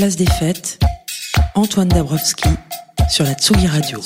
[0.00, 0.78] Place des Fêtes,
[1.54, 2.48] Antoine Dabrowski
[3.10, 4.00] sur la Tsugi Radio.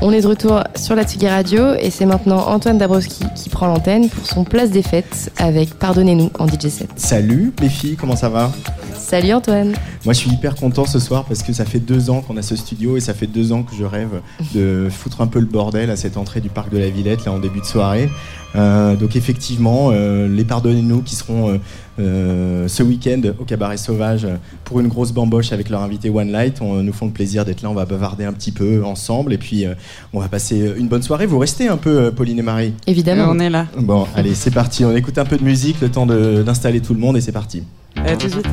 [0.00, 3.66] On est de retour sur la Tsugi Radio et c'est maintenant Antoine Dabrowski qui prend
[3.66, 6.88] l'antenne pour son Place des Fêtes avec Pardonnez-nous en DJ set.
[6.94, 8.52] Salut les filles, comment ça va?
[8.96, 12.20] Salut Antoine Moi je suis hyper content ce soir parce que ça fait deux ans
[12.20, 14.20] qu'on a ce studio et ça fait deux ans que je rêve
[14.54, 17.32] de foutre un peu le bordel à cette entrée du parc de la Villette là
[17.32, 18.08] en début de soirée.
[18.54, 21.58] Euh, donc effectivement, euh, les Pardonnez-nous qui seront euh,
[21.98, 24.26] euh, ce week-end au Cabaret Sauvage
[24.64, 26.60] pour une grosse bamboche avec leur invité One Light.
[26.60, 29.38] On nous font le plaisir d'être là, on va bavarder un petit peu ensemble et
[29.38, 29.74] puis euh,
[30.12, 31.26] on va passer une bonne soirée.
[31.26, 33.26] Vous restez un peu, Pauline et Marie Évidemment.
[33.30, 33.66] on est là.
[33.78, 34.84] Bon, allez, c'est parti.
[34.84, 37.32] On écoute un peu de musique, le temps de- d'installer tout le monde et c'est
[37.32, 37.62] parti.
[37.96, 38.46] À tout de suite.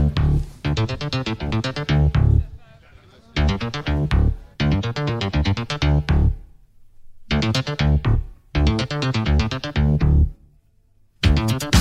[11.48, 11.79] C'est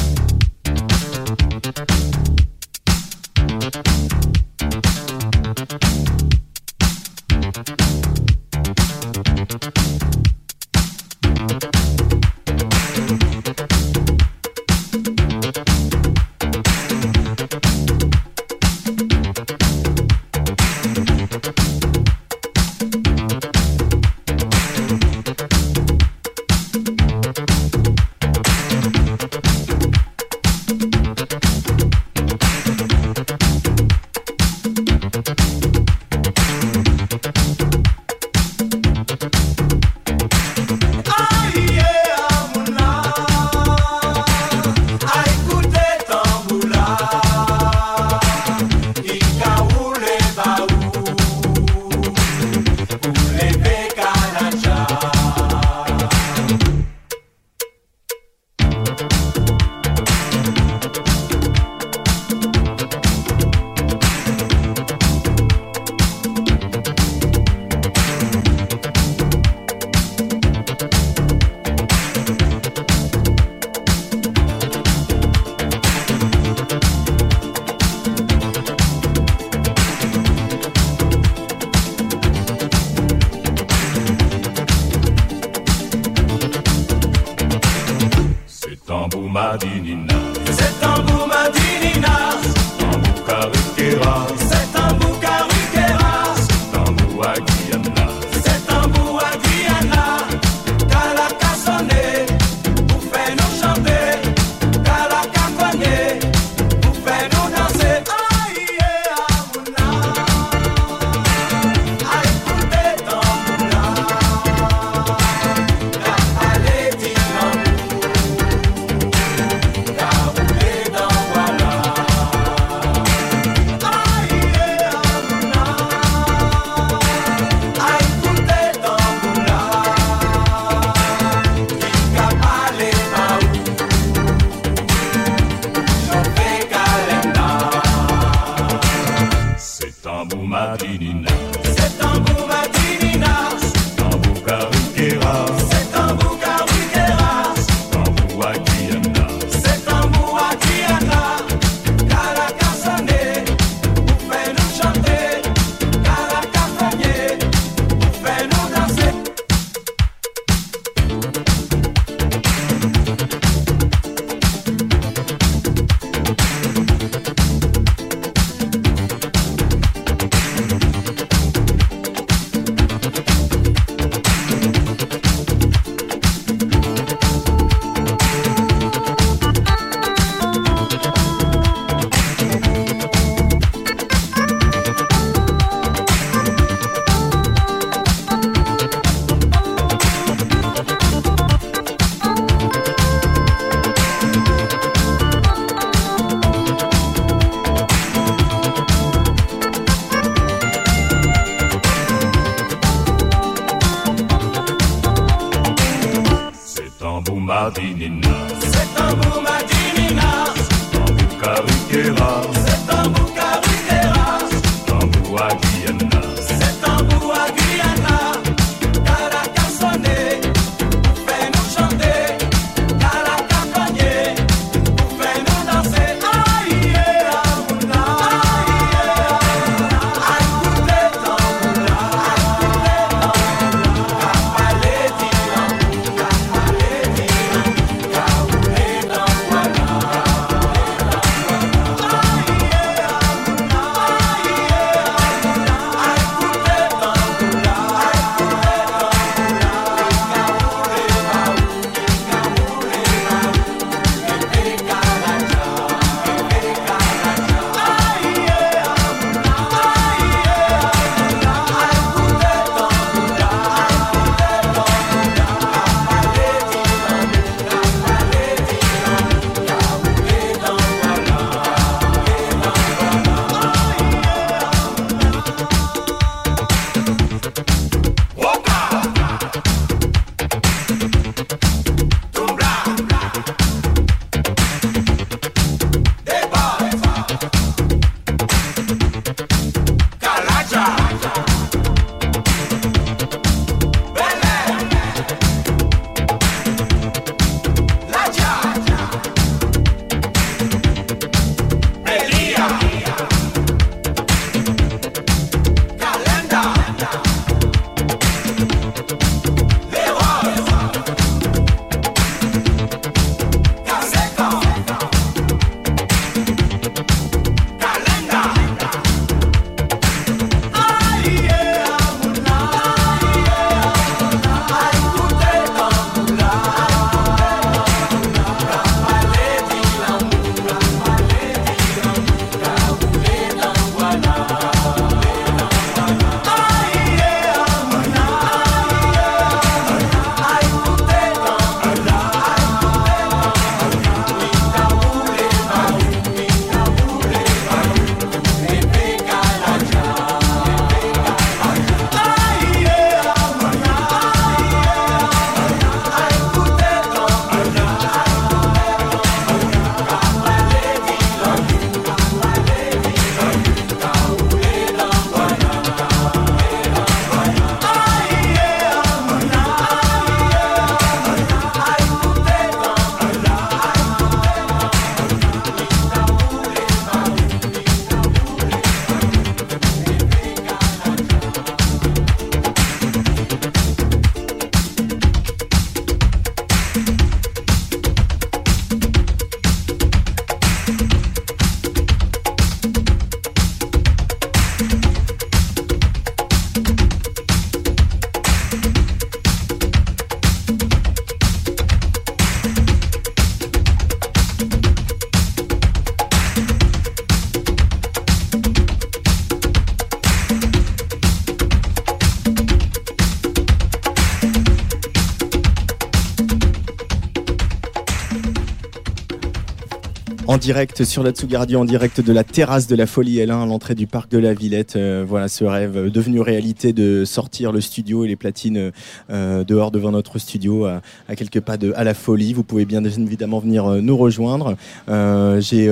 [420.58, 423.62] En direct sur la Tsugi Radio, en direct de la terrasse de la Folie L1
[423.62, 424.96] à l'entrée du parc de la Villette.
[424.96, 428.90] Euh, voilà ce rêve euh, devenu réalité de sortir le studio et les platines
[429.30, 432.54] euh, dehors devant notre studio à, à quelques pas de à la Folie.
[432.54, 434.74] Vous pouvez bien évidemment venir nous rejoindre.
[435.08, 435.86] Euh, J'ai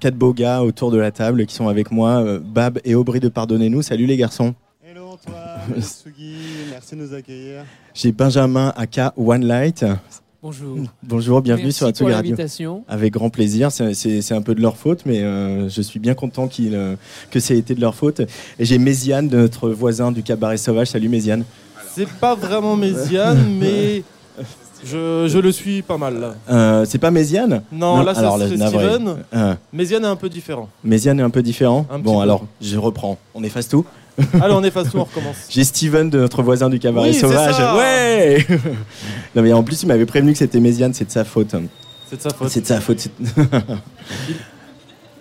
[0.00, 3.28] quatre beaux gars autour de la table qui sont avec moi, Bab et Aubry de
[3.28, 3.82] Pardonnez-nous.
[3.82, 4.56] Salut les garçons.
[4.84, 7.62] Hello Antoine, merci de nous accueillir.
[7.94, 9.84] J'ai Benjamin Aka One Light.
[10.42, 10.76] Bonjour.
[11.04, 12.82] Bonjour, bienvenue Merci sur la pour Radio.
[12.88, 13.70] Avec grand plaisir.
[13.70, 16.96] C'est- C'est c'est un peu de leur faute, mais euh, je suis bien content euh,
[17.30, 18.20] que ça ait été de leur faute.
[18.58, 20.88] Et j'ai Méziane, notre voisin du cabaret sauvage.
[20.88, 21.44] Salut Méziane.
[21.94, 24.02] C'est pas vraiment Méziane, mais
[24.84, 26.34] je, je le suis pas mal là.
[26.50, 28.12] Euh, c'est pas Méziane Non, là,
[28.56, 28.88] navré.
[28.88, 29.16] Steven.
[29.34, 30.68] Euh, Méziane est un peu différent.
[30.82, 31.86] Méziane est un peu différent.
[31.88, 33.16] Un bon, alors, je reprends.
[33.36, 33.84] On efface tout.
[34.40, 35.36] Allez, on efface tout, on recommence.
[35.48, 37.54] J'ai Steven, de notre voisin du cabaret Oui, sauvage.
[37.54, 37.76] ça.
[37.76, 38.46] Ouais
[39.34, 40.92] Non, mais en plus, il m'avait prévenu que c'était Méziane.
[40.94, 41.54] C'est de sa faute.
[42.10, 42.48] C'est de sa faute.
[42.48, 43.08] C'est de sa faute.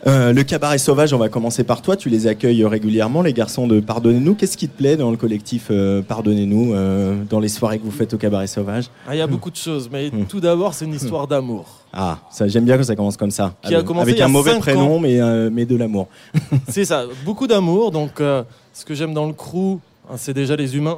[0.08, 1.96] Euh, le cabaret sauvage, on va commencer par toi.
[1.96, 4.34] Tu les accueilles régulièrement, les garçons de Pardonnez-nous.
[4.34, 7.92] Qu'est-ce qui te plaît dans le collectif euh, Pardonnez-nous, euh, dans les soirées que vous
[7.92, 10.26] faites au cabaret sauvage Ah, Il y a beaucoup de choses, mais Hmm.
[10.26, 11.82] tout d'abord, c'est une histoire d'amour.
[11.94, 13.54] Ah, ça j'aime bien que ça commence comme ça.
[13.62, 15.00] Qui a avec commencé avec il y a un mauvais prénom, ans.
[15.00, 15.20] mais,
[15.52, 16.08] mais de l'amour.
[16.68, 17.92] C'est ça, beaucoup d'amour.
[17.92, 18.20] Donc,
[18.82, 19.78] ce que j'aime dans le crew,
[20.10, 20.98] hein, c'est déjà les humains.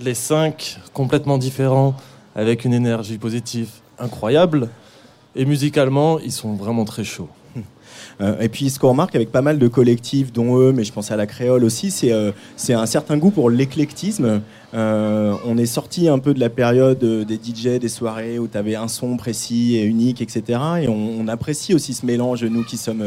[0.00, 1.96] Les cinq, complètement différents,
[2.36, 3.68] avec une énergie positive
[3.98, 4.68] incroyable.
[5.34, 7.28] Et musicalement, ils sont vraiment très chauds.
[8.20, 10.92] Euh, et puis ce qu'on remarque avec pas mal de collectifs, dont eux, mais je
[10.92, 14.40] pense à la créole aussi, c'est euh, c'est un certain goût pour l'éclectisme.
[14.74, 18.58] Euh, on est sorti un peu de la période des DJ, des soirées où tu
[18.58, 20.60] avais un son précis et unique, etc.
[20.82, 23.04] Et on, apprécie aussi ce mélange, nous qui sommes,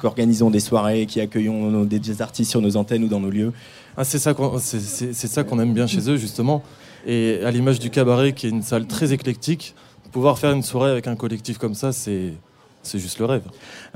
[0.00, 3.30] qui organisons des soirées, qui accueillons nos- des, artistes sur nos antennes ou dans nos
[3.30, 3.52] lieux.
[3.96, 6.62] Ah, c'est ça qu'on aime bien chez eux, justement.
[7.06, 9.74] Et à l'image du cabaret, qui est une salle très éclectique,
[10.12, 12.34] pouvoir faire une soirée avec un collectif comme ça, c'est
[12.82, 13.42] c'est juste le rêve.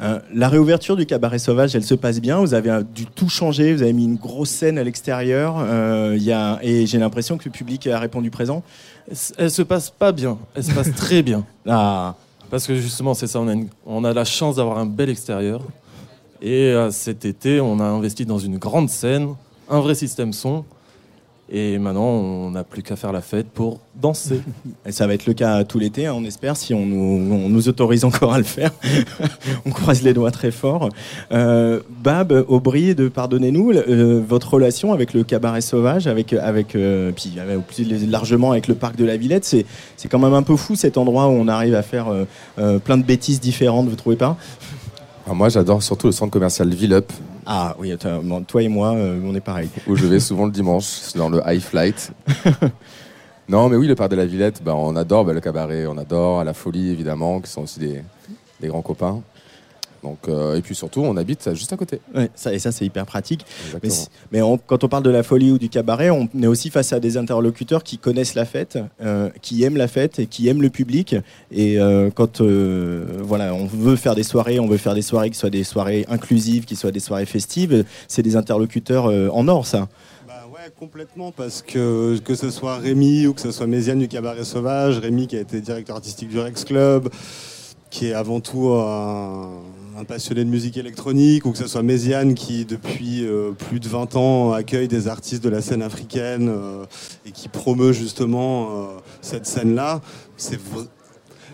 [0.01, 2.39] Euh, la réouverture du cabaret sauvage, elle se passe bien.
[2.41, 3.75] Vous avez euh, du tout changé.
[3.75, 5.57] Vous avez mis une grosse scène à l'extérieur.
[5.59, 8.63] Euh, il y a, et j'ai l'impression que le public a répondu présent.
[9.39, 11.45] Elle se passe pas bien, elle se passe très bien.
[11.69, 12.15] Ah,
[12.51, 15.11] Parce que justement, c'est ça, on a, une- on a la chance d'avoir un bel
[15.11, 15.63] extérieur.
[16.43, 19.35] Et euh, cet été, on a investi dans une grande scène,
[19.69, 20.65] un vrai système son.
[21.49, 24.41] Et maintenant, on n'a plus qu'à faire la fête pour danser.
[24.87, 28.05] Et ça va être le cas tout l'été, hein, on espère, si on nous, autorise
[28.05, 28.73] encore à le faire.
[29.67, 30.89] on croise les doigts très fort.
[31.33, 37.13] Euh, Bab, Aubry, de pardonnez-nous, euh, votre relation avec le cabaret sauvage, avec, avec euh,
[37.13, 40.43] puis euh, plus largement avec le parc de la Villette, c'est, c'est quand même un
[40.43, 42.25] peu fou cet endroit où on arrive à faire euh,
[42.59, 44.37] euh, plein de bêtises différentes, vous trouvez pas?
[45.27, 47.13] Alors moi, j'adore surtout le centre commercial Villup,
[47.45, 47.93] Ah oui,
[48.47, 49.69] toi et moi, euh, on est pareil.
[49.89, 52.13] où je vais souvent le dimanche, dans le High Flight.
[53.49, 55.99] non, mais oui, le parc de la Villette, bah, on adore bah, le cabaret, on
[55.99, 58.03] adore, à la folie évidemment, qui sont aussi des,
[58.61, 59.21] des grands copains.
[60.03, 62.01] Donc, euh, et puis surtout, on habite juste à côté.
[62.15, 63.45] Ouais, ça, et ça, c'est hyper pratique.
[63.47, 63.93] Mais, Exactement.
[63.95, 66.71] si- mais on- quand on parle de la folie ou du cabaret, on est aussi
[66.71, 70.49] face à des interlocuteurs qui connaissent la fête, euh, qui aiment la fête et qui
[70.49, 71.17] aiment le public.
[71.51, 75.31] Et euh, quand euh, voilà, on veut faire des soirées, on veut faire des soirées
[75.31, 79.49] qui soient des soirées inclusives, qui soient des soirées festives, c'est des interlocuteurs euh, en
[79.49, 79.89] or, ça.
[80.29, 84.09] Bah ouais, complètement, parce que que ce soit Rémi ou que ce soit Méziane du
[84.09, 87.09] Cabaret Sauvage, Rémi qui a été directeur artistique du Rex Club,
[87.91, 89.51] qui est avant tout un,
[89.99, 93.89] un passionné de musique électronique, ou que ce soit Méziane qui, depuis euh, plus de
[93.89, 96.85] 20 ans, accueille des artistes de la scène africaine euh,
[97.25, 98.85] et qui promeut justement euh,
[99.23, 100.03] cette scène-là,
[100.37, 100.85] c'est vrai.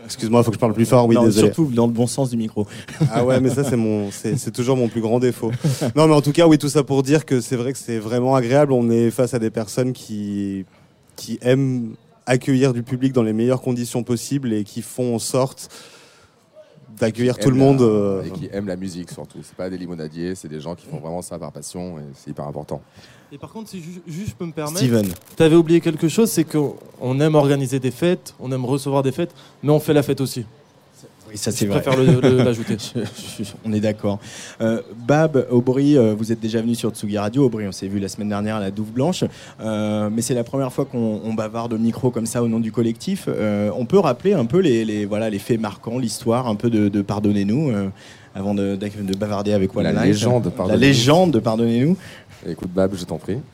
[0.05, 1.07] Excuse-moi, il faut que je parle plus fort.
[1.07, 1.47] Oui, Non, désolé.
[1.47, 2.67] surtout dans le bon sens du micro.
[3.13, 5.53] Ah ouais, mais ça c'est mon, c'est c'est toujours mon plus grand défaut.
[5.95, 7.99] Non, mais en tout cas, oui, tout ça pour dire que c'est vrai que c'est
[7.99, 8.73] vraiment agréable.
[8.73, 10.65] On est face à des personnes qui
[11.15, 11.95] qui aiment
[12.27, 15.69] accueillir du public dans les meilleures conditions possibles et qui font en sorte
[16.99, 17.81] d'accueillir tout le monde.
[17.81, 19.39] la- euh, Et qui aiment la musique surtout.
[19.43, 22.31] C'est pas des limonadiers, c'est des gens qui font vraiment ça par passion et c'est
[22.31, 22.81] hyper important.
[23.31, 25.07] Et par contre, si ju- juste je peux me permettre, Steven.
[25.37, 29.03] tu avais oublié quelque chose, c'est qu'on on aime organiser des fêtes, on aime recevoir
[29.03, 30.45] des fêtes, mais on fait la fête aussi.
[31.33, 31.81] Oui, ça Je c'est vrai.
[31.81, 32.77] préfère le- le- l'ajouter.
[32.95, 34.19] Je- je- on est d'accord.
[34.61, 37.47] Euh, Bab, Aubry, euh, vous êtes déjà venu sur Tsugi Radio.
[37.47, 39.25] Aubry, on s'est vu la semaine dernière à la Douve Blanche.
[39.61, 42.61] Euh, mais c'est la première fois qu'on on bavarde au micro comme ça au nom
[42.61, 43.25] du collectif.
[43.29, 46.69] Euh, on peut rappeler un peu les, les- voilà, les faits marquants, l'histoire un peu
[46.71, 47.71] de, de Pardonnez-nous.
[47.71, 47.89] Euh,
[48.35, 50.81] avant de, de- de bavarder avec One La légende, La pardonnez-nous.
[50.81, 51.97] légende, pardonnez-nous.
[52.49, 53.39] Écoute, Bab, je t'en prie.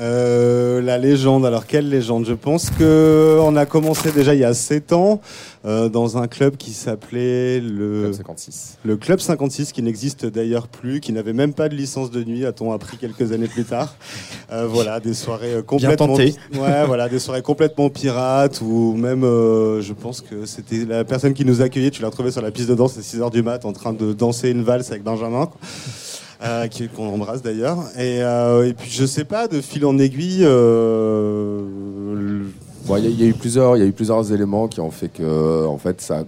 [0.00, 2.26] Euh, la légende, alors quelle légende?
[2.26, 5.20] Je pense que on a commencé déjà il y a 7 ans
[5.64, 8.78] euh, dans un club qui s'appelait le Club 56.
[8.84, 12.44] le Club 56, qui n'existe d'ailleurs plus, qui n'avait même pas de licence de nuit,
[12.44, 13.94] a-t-on appris quelques années plus tard.
[14.52, 16.34] Euh, voilà, des soirées euh, complètement tenté.
[16.54, 21.34] ouais, voilà, des soirées complètement pirates ou même, euh, je pense que c'était la personne
[21.34, 23.42] qui nous accueillait, tu l'as retrouvé sur la piste de danse à 6 h du
[23.42, 25.46] mat en train de danser une valse avec Benjamin.
[25.46, 25.60] quoi.
[26.44, 27.78] Euh, qu'on embrasse d'ailleurs.
[27.98, 31.60] Et, euh, et puis je sais pas, de fil en aiguille, euh,
[32.14, 32.46] le-
[32.86, 34.68] Bon, il y, a- il y a eu plusieurs, il y a eu plusieurs éléments
[34.68, 36.24] qui ont fait que, en fait, ça a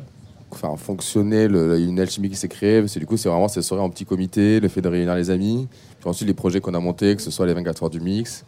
[0.51, 1.49] enfin, fonctionné.
[1.49, 2.81] le- une alchimie qui s'est créée.
[2.81, 5.15] Parce que du coup, c'est vraiment ces soirées en petit comité, le fait de réunir
[5.15, 5.69] les amis.
[6.01, 8.45] Puis ensuite, les projets qu'on a montés, que ce soit les 24 heures du mix.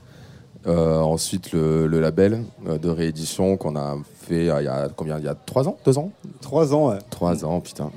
[0.67, 3.97] Ensuite, le, le label de réédition qu'on a
[4.27, 5.19] fait il y a combien?
[5.19, 5.77] Il y a 3 ans?
[5.87, 6.11] 2 ans?
[6.43, 6.91] Trois ans.
[6.91, 6.99] ouais.
[7.11, 7.91] 3 ans, putain.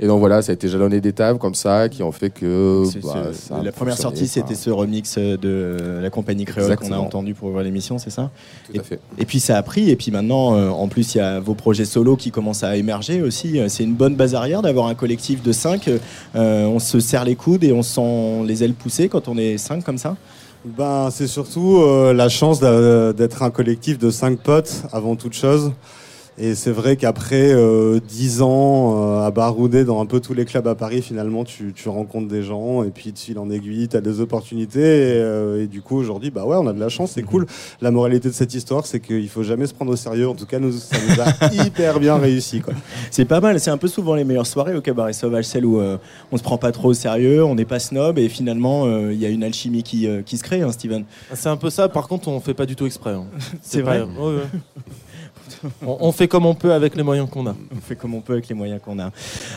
[0.00, 2.84] Et donc voilà, ça a été jalonné d'étapes comme ça qui ont fait que.
[3.02, 7.34] Bah, ça la première sortie, c'était ce remix de la compagnie créole qu'on a entendu
[7.34, 8.30] pour ouvrir l'émission, c'est ça
[8.72, 9.00] Tout à fait.
[9.18, 11.54] Et puis ça a pris, et puis maintenant, euh, en plus, il y a vos
[11.54, 13.60] projets solo qui commencent à émerger aussi.
[13.60, 15.90] Euh, C'est une bonne base arrière d'avoir un collectif de 5.
[16.34, 19.58] on se serre les coudes et on se sent les ailes poussées quand on est
[19.58, 20.16] 5 comme ça.
[20.64, 25.72] Ben, c'est surtout euh, la chance d'être un collectif de cinq potes avant toute chose.
[26.36, 30.44] Et c'est vrai qu'après euh, 10 ans euh, à barouder dans un peu tous les
[30.44, 33.86] clubs à Paris, finalement, tu, tu rencontres des gens et puis de fil en aiguille,
[33.86, 34.80] tu as des opportunités.
[34.80, 37.46] Et, euh, et du coup, aujourd'hui, bah ouais, on a de la chance, c'est cool.
[37.80, 40.28] La moralité de cette histoire, c'est qu'il faut jamais se prendre au sérieux.
[40.28, 42.60] En tout cas, nous, ça nous a hyper bien réussi.
[42.60, 42.74] Quoi.
[43.12, 45.78] C'est pas mal, c'est un peu souvent les meilleures soirées au cabaret sauvage, celles où
[45.78, 45.98] euh,
[46.32, 49.20] on se prend pas trop au sérieux, on n'est pas snob et finalement euh, il
[49.20, 51.04] y a une alchimie qui, euh, qui se crée, hein, Steven.
[51.32, 53.12] C'est un peu ça, par contre, on fait pas du tout exprès.
[53.12, 53.26] hein.
[53.62, 54.42] C'est vrai Ouais, ouais.
[55.86, 57.54] on, on fait comme on peut avec les moyens qu'on a.
[57.74, 59.10] On fait comme on peut avec les moyens qu'on a.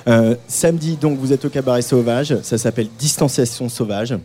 [0.08, 2.38] Euh, samedi, donc, vous êtes au cabaret sauvage.
[2.42, 4.16] Ça s'appelle Distanciation sauvage.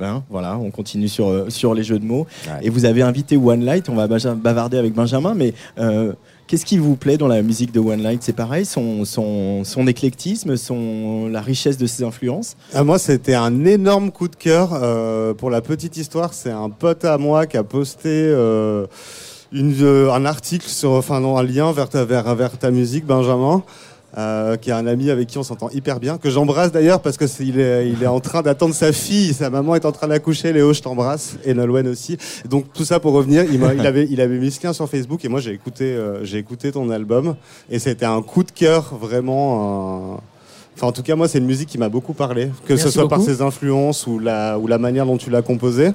[0.00, 2.26] Hein, voilà, on continue sur, euh, sur les jeux de mots.
[2.46, 2.66] Ouais.
[2.66, 3.88] Et vous avez invité One Light.
[3.88, 5.34] On va bavarder avec Benjamin.
[5.34, 6.12] Mais euh,
[6.46, 8.22] qu'est-ce qui vous plaît dans la musique de One Light?
[8.22, 12.56] C'est pareil, son, son, son éclectisme, son, la richesse de ses influences?
[12.74, 14.70] Ah, moi, c'était un énorme coup de cœur.
[14.74, 18.86] Euh, pour la petite histoire, c'est un pote à moi qui a posté euh,
[19.52, 23.04] une, euh, un article sur, enfin non, un lien vers ta, vers, vers ta musique,
[23.06, 23.62] Benjamin.
[24.18, 27.16] euh, qui est un ami avec qui on s'entend hyper bien, que j'embrasse d'ailleurs parce
[27.16, 29.92] que c'est- il est, il est en train d'attendre sa fille, sa maman est en
[29.92, 32.18] train d'accoucher, Léo, je t'embrasse, et Nolwenn aussi.
[32.46, 35.24] Donc tout ça pour revenir, il, il avait, il avait mis ce lien sur Facebook
[35.24, 37.36] et moi j'ai écouté, euh, j'ai écouté ton album
[37.70, 40.12] et c'était un coup de cœur vraiment.
[40.16, 40.20] euh,
[40.76, 43.02] Enfin, en tout cas, moi, c'est une musique qui m'a beaucoup parlé, que ce soit
[43.08, 45.90] par ses influences ou la, ou la manière dont tu l'as composée.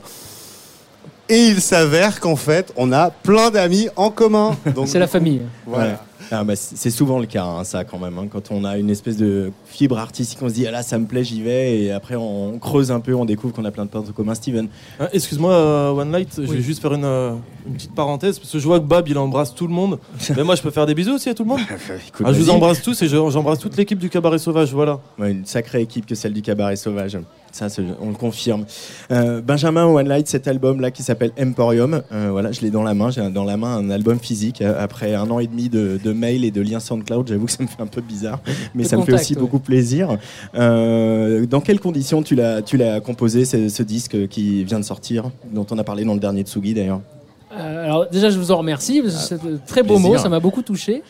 [1.30, 4.56] Et il s'avère qu'en fait, on a plein d'amis en commun.
[4.76, 5.42] Donc, C'est la famille.
[5.66, 5.90] Voilà.
[5.92, 5.96] Ouais.
[6.30, 8.18] Ah, bah, c'est souvent le cas, hein, ça, quand même.
[8.18, 8.28] hein.
[8.30, 11.06] Quand on a une espèce de fibre artistique, on se dit, ah là, ça me
[11.06, 11.80] plaît, j'y vais.
[11.80, 14.36] Et après, on creuse un peu, on découvre qu'on a plein de points en commun.
[14.36, 14.68] Steven.
[15.00, 17.32] Ah, Excuse-moi, euh, One Light, je vais juste faire une, euh,
[17.66, 20.00] une petite parenthèse, parce que je vois que Bob, il embrasse tout le monde.
[20.36, 21.62] Mais moi, je peux faire des bisous aussi à tout le monde
[22.08, 25.00] Écoute, Ah, Je vous embrasse tous et je- j'embrasse toute l'équipe du Cabaret Sauvage, voilà.
[25.18, 27.18] Ouais, une sacrée équipe que celle du Cabaret Sauvage.
[27.58, 27.68] Ça,
[28.02, 28.66] on le confirme.
[29.12, 32.04] Euh, Benjamin One Light, cet album-là qui s'appelle Emporium.
[32.12, 33.10] Euh, voilà, je l'ai dans la main.
[33.10, 34.62] J'ai dans la main un album physique.
[34.62, 37.52] Euh, Après un an et demi de, de mail et de liens SoundCloud, j'avoue que
[37.52, 38.40] ça me fait un peu bizarre,
[38.76, 39.40] mais De ça me fait aussi ouais.
[39.40, 40.18] beaucoup plaisir.
[40.56, 44.86] Euh, dans quelles conditions tu l'as, tu l'as composé ce, ce disque qui vient de
[44.86, 47.02] sortir, dont on a parlé dans le dernier Tsugi d'ailleurs?
[47.50, 49.02] Alors déjà, je vous en remercie.
[49.02, 50.12] que C'est de très beau plaisir.
[50.12, 51.02] mot, ça m'a beaucoup touché.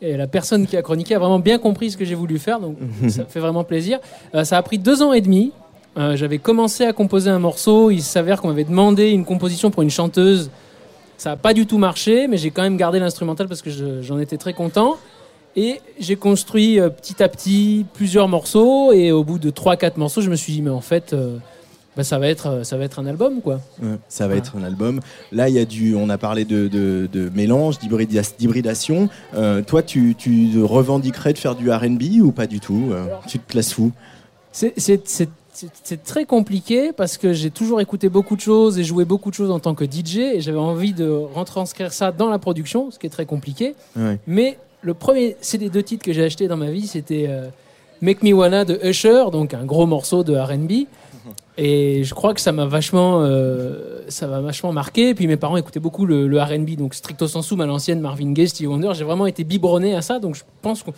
[0.00, 2.58] Et la personne qui a chroniqué a vraiment bien compris ce que j'ai voulu faire,
[2.58, 2.76] donc
[3.08, 4.00] ça fait vraiment plaisir.
[4.34, 5.52] Euh, ça a pris deux ans et demi.
[5.98, 7.90] Euh, J'avais commencé à composer un morceau.
[7.90, 10.50] Il s'avère qu'on m'avait demandé une composition pour une chanteuse.
[11.18, 14.02] Ça n'a pas du tout marché, mais j'ai quand même gardé l'instrumental parce que je-
[14.02, 14.96] j'en étais très content.
[15.54, 18.92] Et j'ai construit euh, petit à petit plusieurs morceaux.
[18.92, 21.36] Et au bout de 3-4 morceaux, je me suis dit, mais en fait, euh,
[21.94, 23.60] bah, ça, va être, ça va être un album, quoi.
[23.82, 25.00] Ouais, Ça va être un album.
[25.30, 29.10] Là, il y a du, on a parlé de, de, de mélange, d'hybrida- d'hybridation.
[29.34, 32.92] Euh, toi, tu, tu revendiquerais de faire du R&B ou pas du tout
[33.28, 33.92] Tu te classes fou
[34.52, 34.72] C'est-
[35.52, 39.34] C'est très compliqué parce que j'ai toujours écouté beaucoup de choses et joué beaucoup de
[39.34, 42.98] choses en tant que DJ et j'avais envie de retranscrire ça dans la production, ce
[42.98, 43.74] qui est très compliqué.
[43.94, 44.18] Ouais.
[44.26, 47.48] Mais le premier CD deux titres que j'ai acheté dans ma vie, c'était euh,
[48.00, 50.72] Make Me Wanna de Usher, donc un gros morceau de R&B.
[51.58, 55.10] Et je crois que ça m'a vachement, euh, ça m'a vachement marqué.
[55.10, 58.32] Et puis mes parents écoutaient beaucoup le, le R&B, donc stricto sensu, à l'ancienne Marvin
[58.32, 58.92] Gaye, Stevie Wonder.
[58.94, 60.90] J'ai vraiment été biberonné à ça, donc je pense que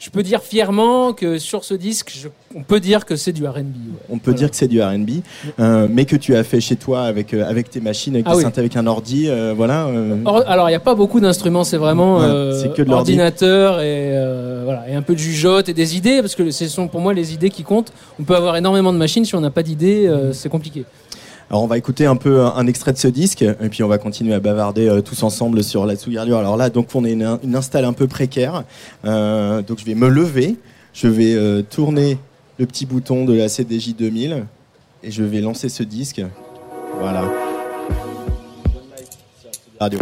[0.00, 3.46] je peux dire fièrement que sur ce disque, je- on peut dire que c'est du
[3.46, 3.58] R&B.
[3.58, 3.98] ouais.
[4.08, 5.20] On peut dire que c'est du R&B,
[5.60, 8.30] euh, mais que tu as fait chez toi avec euh, avec tes machines, avec Ah
[8.32, 8.42] tes oui.
[8.42, 9.88] synthés, avec un ordi, euh, voilà.
[10.24, 14.10] Or- Alors, il n'y a pas beaucoup d'instruments, c'est vraiment Ouais, que de ordinateur et,
[14.64, 17.12] voilà, et un peu de jugeote et des idées, parce que ce sont pour moi
[17.12, 17.92] les idées qui comptent.
[18.18, 20.84] On peut avoir énormément de machines, si on n'a pas d'idées, c'est compliqué.
[21.50, 23.98] Alors on va écouter un peu un, extrait de ce disque et puis on va
[23.98, 26.36] continuer à bavarder euh, tous ensemble sur la Radio.
[26.36, 28.62] Alors là, donc on est une, une install un peu précaire,
[29.04, 30.56] Euh, donc je vais me lever,
[30.94, 32.18] je vais euh, tourner
[32.58, 34.44] le petit bouton de la CDJ 2000
[35.02, 36.22] et je vais lancer ce disque.
[37.00, 37.24] Voilà.
[39.80, 39.98] Radio.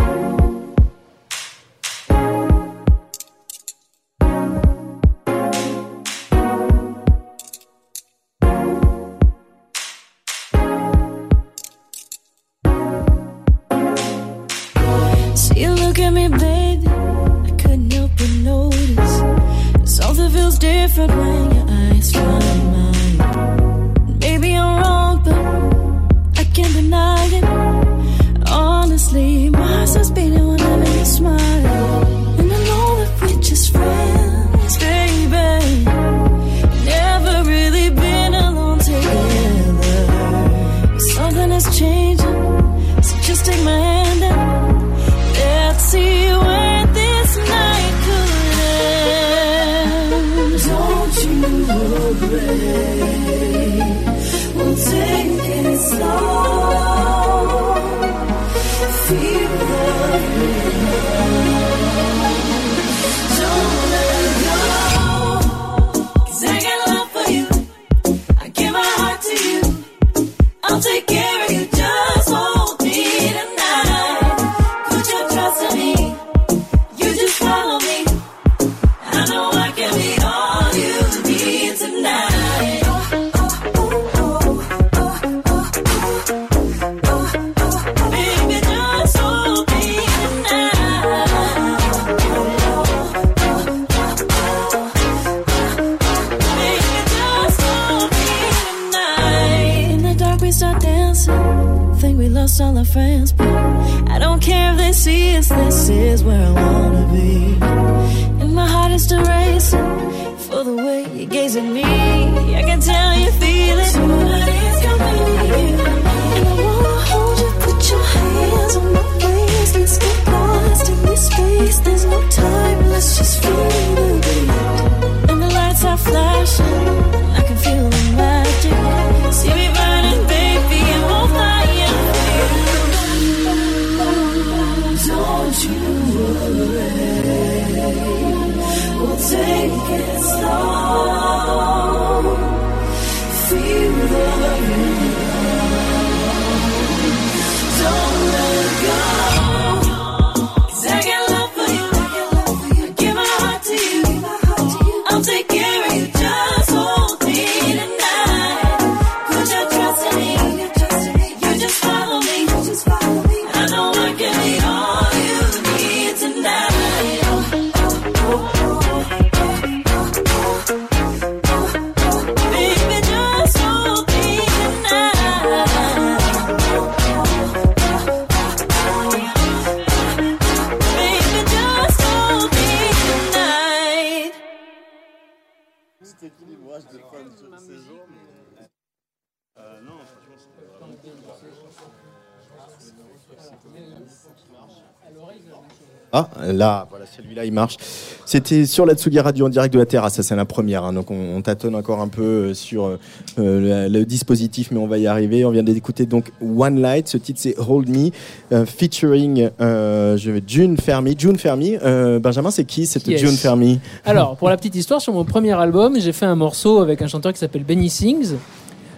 [197.38, 197.76] Celui-là, il marche.
[198.24, 200.92] C'était sur la Tsugi Radio en direct de la terrasse, ça c'est la première, hein,
[200.92, 202.98] donc on, on tâtonne encore un peu euh, sur euh,
[203.38, 205.44] le, le dispositif, mais on va y arriver.
[205.44, 208.10] On vient d'écouter donc One Light, ce titre c'est Hold Me,
[208.52, 211.14] euh, featuring euh, je vais June Fermi.
[211.18, 211.76] June Fermi,
[212.20, 213.20] Benjamin, c'est qui cette Yes.
[213.20, 213.80] June Fermi?
[214.04, 217.06] Alors, pour la petite histoire, sur mon premier album, j'ai fait un morceau avec un
[217.06, 218.34] chanteur qui s'appelle Benny Sings.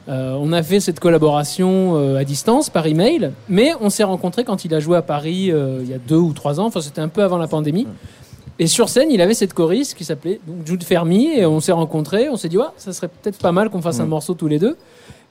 [0.09, 4.43] Euh, on a fait cette collaboration euh, à distance par email, mais on s'est rencontrés
[4.43, 6.67] quand il a joué à Paris euh, il y a deux ou trois ans.
[6.67, 7.87] Enfin, c'était un peu avant la pandémie.
[8.61, 11.73] Et sur scène, il avait cette choriste qui s'appelait donc Jude Fermi, et on s'est
[11.73, 12.29] rencontrés.
[12.29, 14.09] On s'est dit, ouais, ça serait peut-être pas mal qu'on fasse un Mm.
[14.11, 14.77] morceau tous les deux.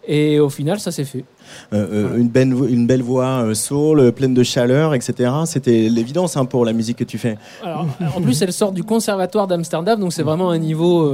[0.07, 1.23] Et au final, ça s'est fait.
[1.71, 5.29] Euh, euh, une, belle, vo- une belle voix euh, soul, euh, pleine de chaleur, etc.
[5.45, 7.37] C'était l'évidence hein, pour la musique que tu fais.
[7.63, 11.13] Alors, en plus, elle sort du conservatoire d'Amsterdam, donc c'est vraiment un niveau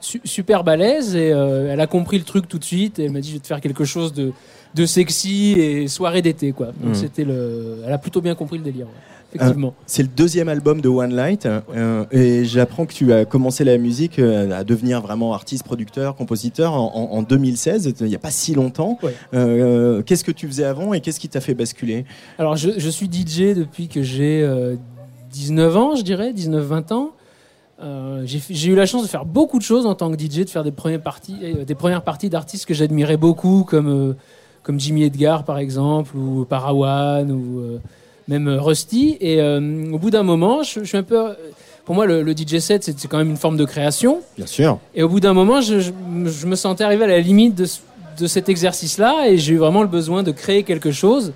[0.00, 1.16] su- super balèze.
[1.16, 2.98] Et elle a compris le truc tout de suite.
[2.98, 4.32] Et elle m'a dit, je vais te faire quelque chose de,
[4.74, 6.66] de sexy et soirée d'été, quoi.
[6.82, 7.78] Donc c'était le.
[7.86, 8.86] Elle a plutôt bien compris le délire.
[8.86, 8.92] ouais.
[9.34, 9.68] Effectivement.
[9.68, 13.64] Euh, c'est le deuxième album de One Light euh, et j'apprends que tu as commencé
[13.64, 18.14] la musique euh, à devenir vraiment artiste, producteur, compositeur en, en- en 2016, il n'y
[18.14, 18.98] a pas si longtemps.
[19.02, 20.02] Ouais.
[20.06, 22.04] Qu'est-ce que tu faisais avant et qu'est-ce qui t'a fait basculer?
[22.38, 24.76] Alors, je, je suis DJ depuis que j'ai euh,
[25.32, 27.10] 19 ans, je dirais, 19-20 ans.
[28.24, 30.64] J'ai eu la chance de faire beaucoup de choses en tant que DJ, de faire
[30.64, 34.14] des premières parties, des premières parties d'artistes que j'admirais beaucoup, comme,
[34.62, 37.62] comme Jimmy Edgar par exemple, ou Parawan, ou
[38.28, 39.16] même euh, Rusty.
[39.20, 41.18] Et euh, au bout d'un moment, je, je suis un peu.
[41.84, 44.20] Pour moi, le, le DJ set, c'est quand même une forme de création.
[44.38, 44.78] Bien sûr.
[44.94, 45.90] Et au bout d'un moment, je, je-
[46.24, 47.66] je me sentais arrivé à la limite de,
[48.18, 51.32] de cet exercice-là et j'ai eu vraiment le besoin de créer quelque chose.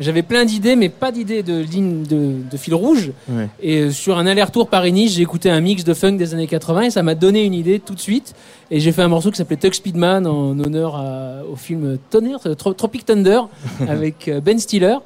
[0.00, 3.12] J'avais plein d'idées, mais pas d'idées de ligne de, de fil rouge.
[3.28, 3.46] Ouais.
[3.62, 6.80] Et euh, sur un aller-retour Paris-Nice, j'ai écouté un mix de funk des années 80
[6.82, 8.34] et ça m'a donné une idée tout de suite.
[8.72, 12.36] Et j'ai fait un morceau qui s'appelait Tuck Speedman en honneur à- au film Thunder,
[12.58, 13.42] Tro- Tropic Thunder
[13.88, 14.96] avec Ben Stiller.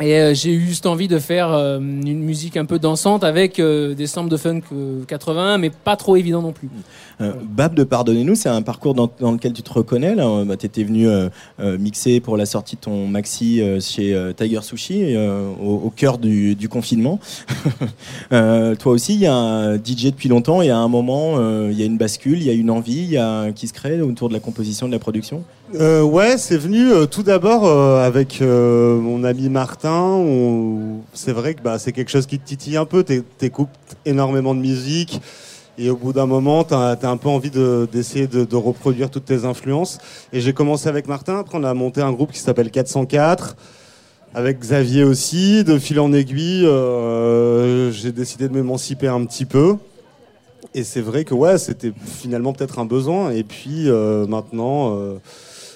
[0.00, 3.58] Et euh, j'ai eu juste envie de faire euh, une musique un peu dansante avec
[3.58, 6.68] euh, des samples de funk euh, 80, mais pas trop évident non plus.
[7.44, 10.14] Bab de Pardonnez-nous, c'est un parcours dans, lequel tu te reconnais.
[10.14, 10.42] Là.
[10.46, 11.06] Bah, tu étais venu
[11.58, 15.14] mixer pour la sortie de ton maxi chez Tiger Sushi
[15.62, 17.20] au, cœur du, confinement.
[18.30, 21.36] Toi aussi, il y a un DJ depuis longtemps et à un moment,
[21.68, 23.18] il y a une bascule, il y a une envie
[23.54, 25.44] qui se crée autour de la composition, de la production?
[25.74, 30.24] Euh, ouais, c'est venu euh, tout d'abord euh, avec euh, mon ami Martin.
[31.14, 33.04] C'est vrai que bah, c'est quelque chose qui te titille un peu.
[33.04, 33.68] T'é- T'écoutes
[34.04, 35.20] énormément de musique
[35.78, 39.10] et au bout d'un moment, t'as as un peu envie de- d'essayer de, de reproduire
[39.10, 39.98] toutes tes influences.
[40.32, 41.38] Et j'ai commencé avec Martin.
[41.38, 43.56] Après, on a monté un groupe qui s'appelle 404.
[44.34, 49.76] Avec Xavier aussi, de fil en aiguille, euh, j'ai décidé de m'émanciper un petit peu.
[50.74, 53.30] Et c'est vrai que ouais, c'était finalement peut-être un besoin.
[53.30, 54.96] Et puis euh, maintenant,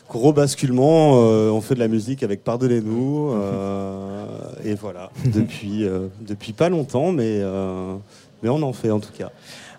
[0.09, 3.33] gros basculement, euh, on fait de la musique avec Pardonnez-nous.
[3.33, 4.27] euh,
[4.64, 7.95] et voilà, depuis, euh, depuis pas longtemps, mais, euh,
[8.43, 9.31] mais on en fait en tout cas.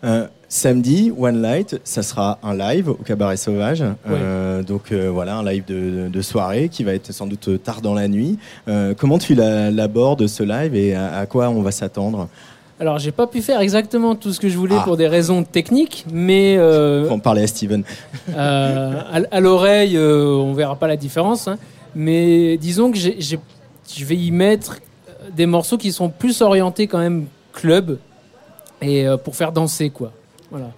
[0.04, 3.84] Euh, samedi, One Light, ça sera un live au Cabaret Sauvage.
[4.08, 7.82] Euh, donc euh, voilà, un live de, de soirée qui va être sans doute tard
[7.82, 8.38] dans la nuit.
[8.68, 12.28] Euh, comment tu la- l'abordes ce live et à, à quoi on va s'attendre?
[12.80, 14.84] Alors, j'ai pas pu faire exactement tout ce que je voulais Ah.
[14.84, 17.84] pour des raisons techniques, mais euh, On parler à Steven.
[18.36, 21.48] euh, à, à l'oreille, euh, on verra pas la différence.
[21.48, 21.58] hein.
[21.96, 26.98] mais disons que je vais y mettre euh, des morceaux qui sont plus orientés quand
[27.00, 27.98] même club
[28.82, 30.12] et euh, pour faire danser quoi.
[30.52, 30.72] Voilà.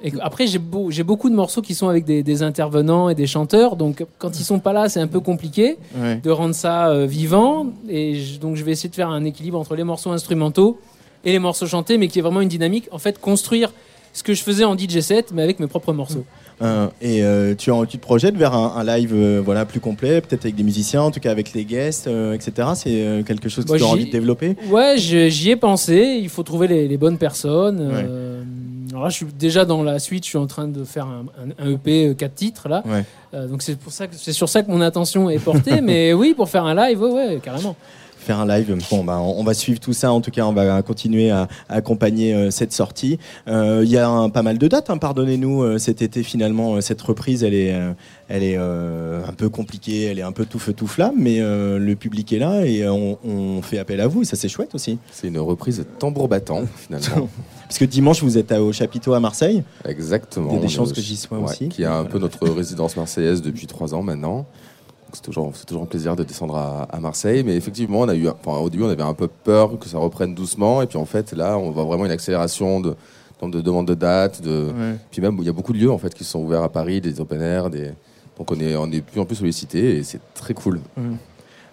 [0.00, 3.16] Et après, j'ai beau- j'ai beaucoup de morceaux qui sont avec des, des intervenants et
[3.16, 6.20] des chanteurs, donc quand ils sont pas là, c'est un peu compliqué Ouais.
[6.22, 7.66] de rendre ça euh, vivant.
[7.88, 10.78] Et je- donc, je vais essayer de faire un équilibre entre les morceaux instrumentaux
[11.24, 12.88] et les morceaux chantés, mais qui est vraiment une dynamique.
[12.92, 13.72] En fait, construire
[14.12, 16.24] ce que je faisais en DJ set, mais avec mes propres morceaux.
[16.60, 19.78] Euh, et euh, tu, en- tu te projettes vers un, un live euh, voilà, plus
[19.78, 22.68] complet, peut-être avec des musiciens, en tout cas avec les guests, etc.
[22.74, 24.56] C'est quelque chose que Bah, tu as envie de développer?
[24.68, 26.18] Ouais, j'y ai pensé.
[26.20, 27.80] Il faut trouver les, les bonnes personnes.
[28.90, 30.24] Alors là, je suis déjà dans la suite.
[30.24, 31.26] Je suis en train de faire un,
[31.60, 32.82] un- un EP 4 titres là.
[32.86, 33.04] Ouais.
[33.46, 35.80] Donc c'est pour ça que c'est sur ça que mon attention est portée.
[35.82, 37.76] mais oui, pour faire un live, ouais, ouais, carrément.
[38.28, 38.76] Faire un live.
[38.90, 40.12] Bon, bah, on on va suivre tout ça.
[40.12, 43.18] En tout cas, on va continuer à, à accompagner euh, cette sortie.
[43.48, 44.90] Euh, Il y a un- pas mal de dates.
[44.90, 46.22] hein, Pardonnez-nous euh, cet été.
[46.22, 47.74] Finalement, cette reprise, elle est,
[48.28, 50.04] elle est un peu compliquée.
[50.04, 53.18] Elle est un peu tout feu tout flamme, mais le public est là et on,
[53.24, 54.22] on fait appel à vous.
[54.22, 54.98] Et ça, c'est chouette aussi.
[55.10, 57.28] C'est une reprise tambour battant, finalement.
[57.68, 59.62] Parce que dimanche, vous êtes au chapiteau à Marseille.
[59.86, 60.50] Exactement.
[60.50, 61.68] Il y a des chances que j'y sois ouais, aussi.
[61.68, 64.46] Qui est un peu notre résidence marseillaise depuis trois ans maintenant.
[65.12, 67.42] C'est toujours, c'est toujours un plaisir de descendre à, à Marseille.
[67.44, 69.98] Mais effectivement, on a eu, enfin, au début, on avait un peu peur que ça
[69.98, 70.82] reprenne doucement.
[70.82, 72.94] Et puis en fait, là, on voit vraiment une accélération de,
[73.40, 74.42] demandes de dates.
[74.42, 74.66] De...
[74.66, 74.96] Ouais.
[75.10, 77.00] Puis même, il y a beaucoup de lieux en fait, qui sont ouverts à Paris,
[77.00, 77.70] des open air.
[77.70, 77.92] Des...
[78.36, 80.80] Donc on est, on est plus en plus sollicité et c'est très cool.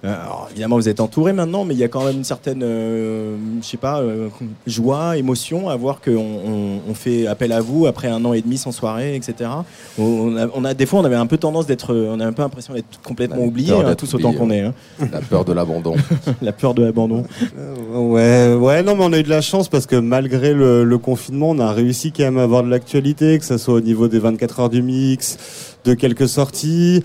[0.05, 3.35] Alors évidemment, vous êtes entouré maintenant, mais il y a quand même une certaine, euh,
[3.61, 4.29] je sais pas, euh,
[4.67, 8.41] joie, émotion à voir qu'on on, on fait appel à vous après un an et
[8.41, 9.49] demi sans soirée, etc.
[9.97, 12.33] On a, on a- des fois, on avait un peu tendance d'être, on a un
[12.33, 14.61] peu l'impression d'être complètement On a oublié, hein, tous autant qu'on est.
[14.61, 14.73] hein.
[15.11, 15.95] La peur de l'abandon.
[16.41, 17.23] La peur de l'abandon.
[17.57, 20.83] Euh, ouais, ouais, non, mais on a eu de la chance parce que malgré le,
[20.83, 23.81] le confinement, on a réussi quand même à avoir de l'actualité, que ce soit au
[23.81, 25.37] niveau des 24 heures du mix,
[25.85, 27.03] de quelques sorties.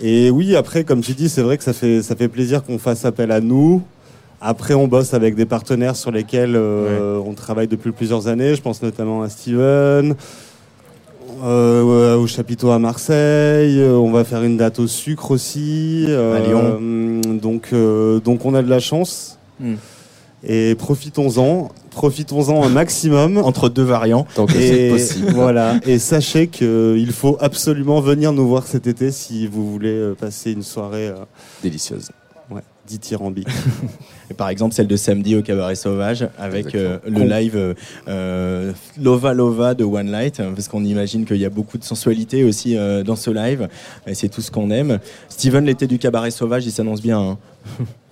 [0.00, 2.78] Et oui, après, comme tu dis, c'est vrai que ça fait, ça fait plaisir qu'on
[2.78, 3.82] fasse appel à nous.
[4.40, 8.54] Après, on bosse avec des partenaires sur lesquels euh, on travaille depuis plusieurs années.
[8.54, 10.14] Je pense notamment à Steven,
[11.42, 13.80] euh, au chapiteau à Marseille.
[13.80, 16.04] Euh, On va faire une date au sucre aussi.
[16.08, 17.20] euh, À Lyon.
[17.40, 17.74] Donc,
[18.24, 19.38] donc, on a de la chance.
[19.58, 19.74] Hmm.
[20.44, 23.38] Et profitons-en, profitons-en un maximum.
[23.44, 24.24] Entre deux variants.
[24.36, 25.32] Tant que c'est Et possible.
[25.32, 25.80] voilà.
[25.84, 30.52] Et sachez qu'il faut absolument venir nous voir cet été si vous voulez euh, passer
[30.52, 31.14] une soirée euh,
[31.62, 32.10] Délicieuse.
[32.50, 33.48] ouais, dithyrambique.
[34.30, 37.74] Et par exemple, celle de samedi au Cabaret Sauvage avec euh, le live euh,
[38.08, 41.84] euh, Lova Lova de One Light, hein, parce qu'on imagine qu'il y a beaucoup de
[41.84, 43.68] sensualité aussi euh, dans ce live,
[44.06, 44.98] et c'est tout ce qu'on aime.
[45.30, 47.18] Steven, l'été du Cabaret Sauvage, il s'annonce bien.
[47.20, 47.38] hein.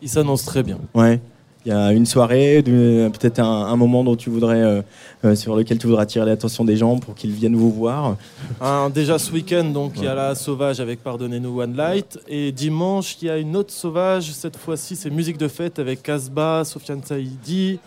[0.02, 0.78] Il s'annonce très bien.
[0.94, 1.20] Ouais.
[1.66, 4.82] Il y a une soirée, peut-être un, un moment dont tu voudrais, euh,
[5.24, 8.16] euh, sur lequel tu voudrais attirer l'attention des gens pour qu'ils viennent vous voir.
[8.60, 12.20] Un- déjà ce week-end, donc il y a la Sauvage avec Pardonnez-nous One Light.
[12.28, 14.30] Et dimanche, il y a une autre Sauvage.
[14.32, 17.80] Cette fois-ci, c'est musique de fête avec Casbah, Sofiane Saïdi.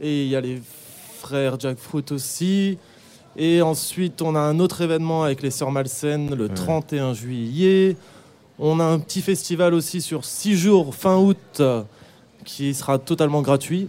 [0.00, 0.62] Et il y a les
[1.18, 2.78] frères Jackfruit aussi.
[3.36, 7.96] Et ensuite, on a un autre événement avec les Sœurs Malsaines le 31 juillet.
[8.60, 11.60] On a un petit festival aussi sur 6 jours, fin août,
[12.44, 13.88] qui sera totalement gratuit.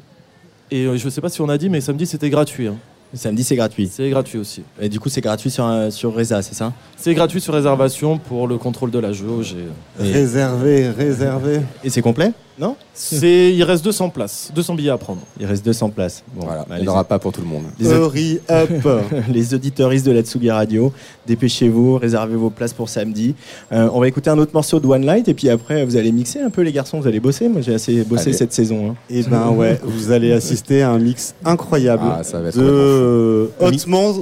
[0.72, 2.68] Et euh, je ne sais pas si on a dit, mais samedi, c'était gratuit.
[2.68, 2.76] hein.
[3.14, 3.88] Samedi, c'est gratuit.
[3.94, 4.64] C'est gratuit aussi.
[4.82, 6.74] Et du coup, c'est gratuit sur, euh, sur Reza, c'est ça?
[6.98, 9.56] C'est gratuit sur réservation pour le contrôle de la jauge.
[10.00, 10.12] Et...
[10.12, 11.62] Réservé, réservé.
[11.84, 12.32] Et c'est complet?
[12.60, 15.22] Non C'est, il reste 200 places, 200 billets à prendre.
[15.40, 16.24] Il reste 200 places.
[16.36, 17.64] Bon, Voilà, bah, il n'y en aura pas pour tout le monde.
[17.80, 18.70] Les, Hurry up
[19.30, 20.94] les auditeuristes de la Tsugi Radio,
[21.26, 23.34] dépêchez-vous, réservez vos places pour samedi.
[23.72, 26.12] Euh, on va écouter un autre morceau de One Light et puis après vous allez
[26.12, 27.50] mixer un peu les garçons, vous allez bosser.
[27.50, 28.34] Moi j'ai assez bossé Allez.
[28.38, 28.92] cette saison.
[28.92, 28.96] hein.
[29.10, 33.50] Et ben ouais, vous allez assister à un mix incroyable Ah, ça va être de
[33.60, 34.14] hautement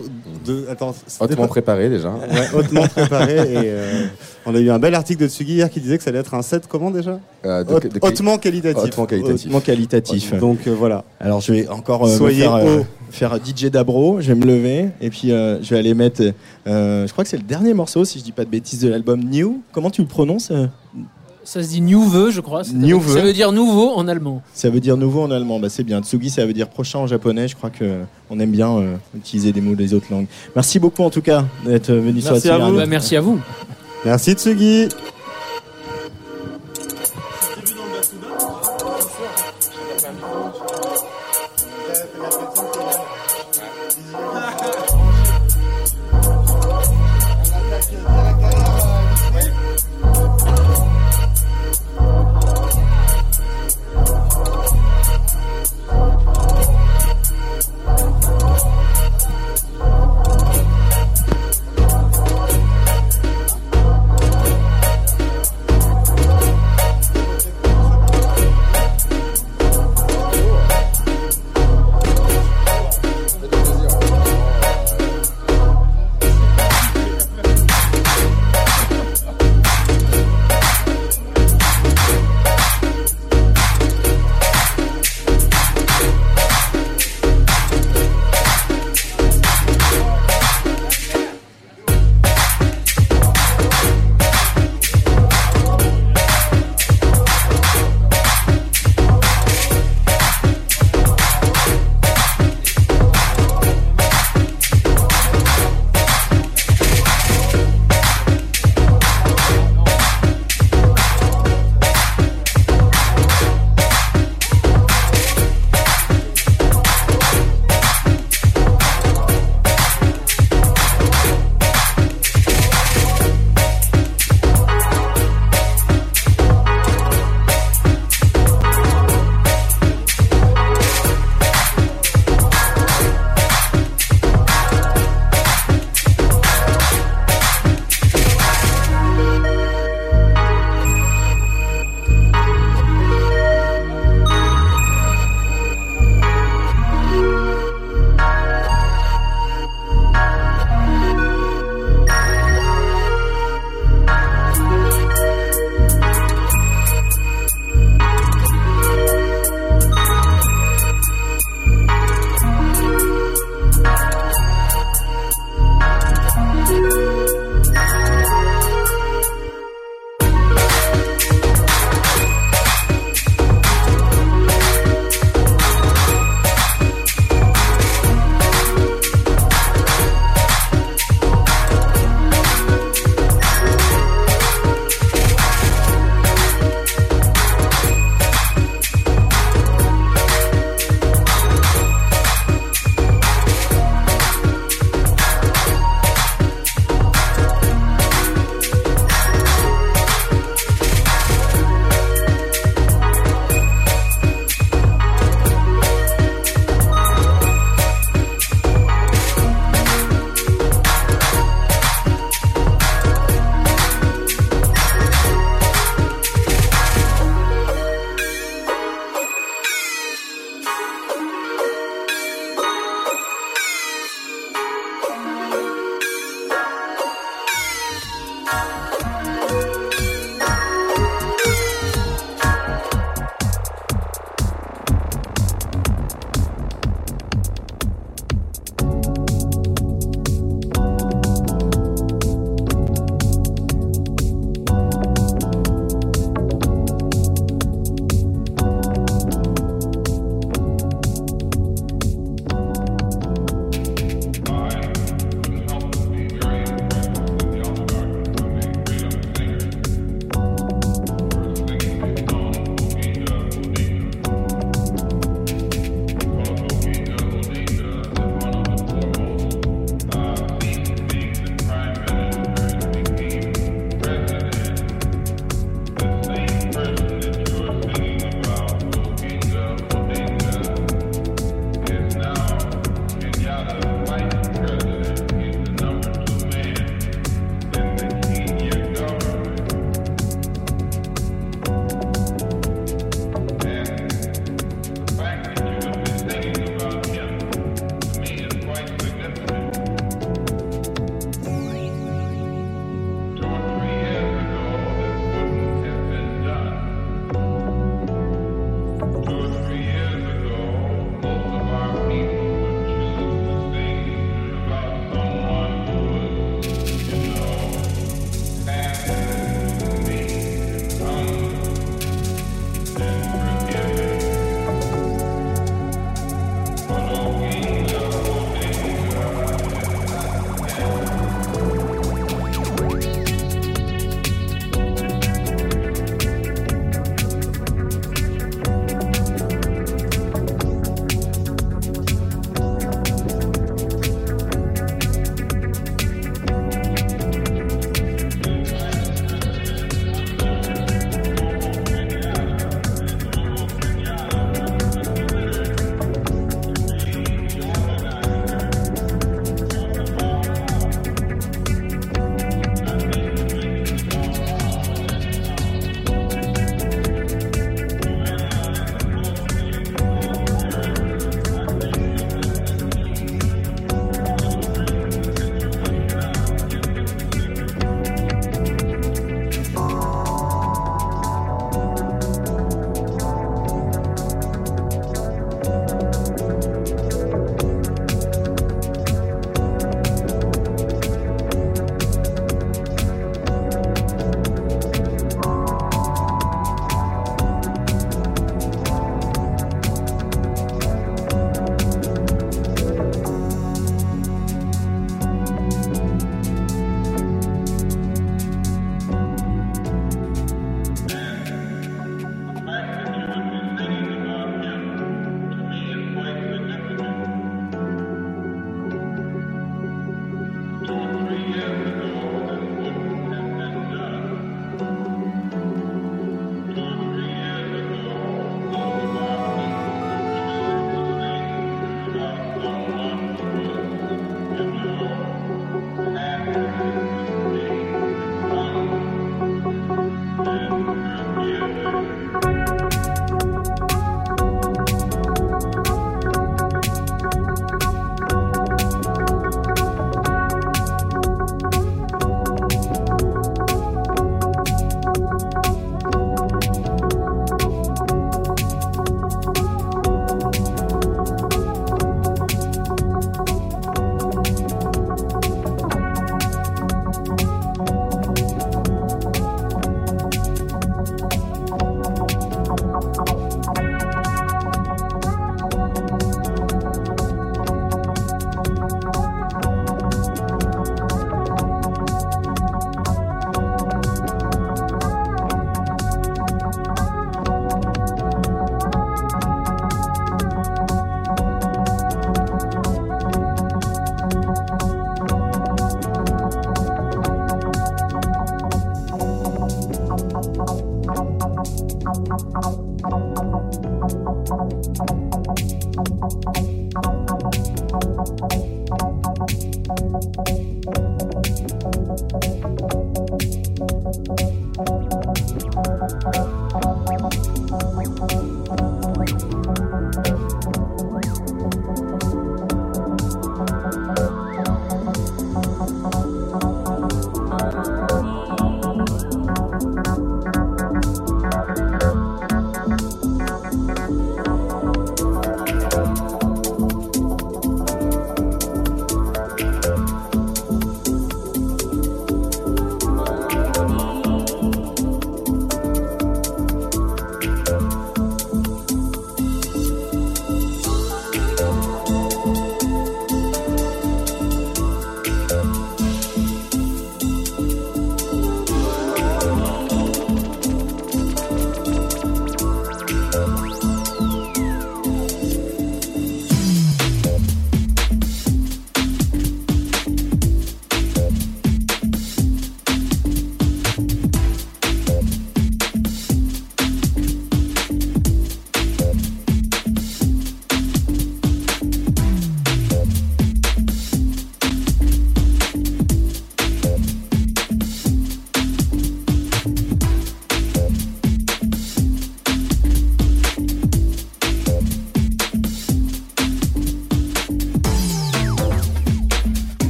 [0.46, 2.10] de attends, c'était Hautement pas- préparé déjà.
[2.12, 4.06] Ouais, hautement préparé et euh,
[4.46, 6.34] on a eu un bel article de Tsugi hier qui disait que ça allait être
[6.34, 8.84] un set comment déjà Euh, de- Haute- de- Hautement qualitatif.
[8.84, 9.46] Hautement qualitatif.
[9.48, 10.34] Hautement qualitatif.
[10.40, 11.04] Donc euh, voilà.
[11.20, 12.30] Alors je vais encore euh, me
[13.12, 16.22] faire, euh, DJ Dabro, je vais me lever et puis euh, je vais aller mettre,
[16.68, 18.90] euh, je crois que c'est le dernier morceau si je dis pas de bêtises de
[18.90, 19.62] l'album New.
[19.74, 20.52] Comment tu le prononces
[21.44, 22.62] Ça se dit Neuve, je crois.
[22.62, 24.42] Veut- Ça veut dire nouveau en allemand.
[24.54, 26.02] Ça veut dire nouveau en allemand, bah, c'est bien.
[26.04, 27.48] Tsugi, ça veut dire prochain en japonais.
[27.48, 30.28] Je crois que euh, on aime bien euh, utiliser des mots des autres langues.
[30.56, 32.62] Merci beaucoup en tout cas d'être venu sur la Merci à Tsugi vous.
[32.66, 32.78] Radio.
[32.80, 33.40] Bah, merci à vous.
[34.04, 34.90] Merci Tsugi.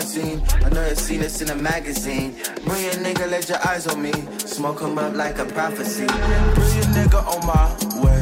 [0.00, 0.42] quarantine.
[0.64, 2.36] I know you seen this in a magazine.
[2.64, 4.12] Bring a nigga, let your eyes on me.
[4.38, 6.06] Smoke him up like a prophecy.
[6.06, 7.66] Bring a nigga on my
[8.02, 8.20] way.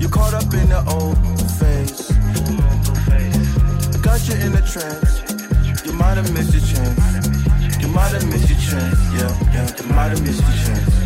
[0.00, 1.18] You caught up in the old
[1.58, 2.08] phase.
[4.00, 5.84] Got you in the trance.
[5.84, 7.82] You might have missed your chance.
[7.82, 8.98] You might have missed your chance.
[9.14, 9.76] Yeah, yeah.
[9.76, 10.97] You might have missed your chance.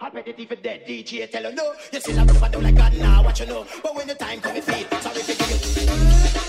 [0.00, 1.74] I'll bet it even dead DJ tell her no.
[1.92, 3.66] You still have to down like God now, what you know.
[3.82, 6.39] But when the time comes, feel sorry for you.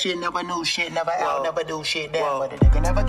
[0.00, 2.12] shit, never knew shit, never out, never do shit.
[2.12, 3.02] Damn, but nigga never